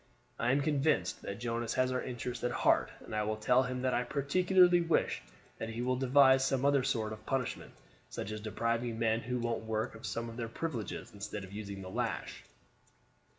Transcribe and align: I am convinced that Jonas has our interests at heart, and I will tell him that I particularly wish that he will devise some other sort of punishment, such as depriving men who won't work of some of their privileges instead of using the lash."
I 0.39 0.51
am 0.51 0.61
convinced 0.61 1.21
that 1.21 1.37
Jonas 1.39 1.75
has 1.75 1.91
our 1.91 2.01
interests 2.01 2.43
at 2.43 2.49
heart, 2.49 2.89
and 3.05 3.15
I 3.15 3.21
will 3.21 3.35
tell 3.37 3.61
him 3.61 3.83
that 3.83 3.93
I 3.93 4.01
particularly 4.03 4.81
wish 4.81 5.21
that 5.59 5.69
he 5.69 5.83
will 5.83 5.95
devise 5.95 6.43
some 6.43 6.65
other 6.65 6.81
sort 6.81 7.13
of 7.13 7.23
punishment, 7.27 7.73
such 8.09 8.31
as 8.31 8.41
depriving 8.41 8.97
men 8.97 9.19
who 9.19 9.37
won't 9.37 9.61
work 9.65 9.93
of 9.93 10.07
some 10.07 10.27
of 10.27 10.37
their 10.37 10.49
privileges 10.49 11.13
instead 11.13 11.43
of 11.43 11.53
using 11.53 11.83
the 11.83 11.91
lash." 11.91 12.43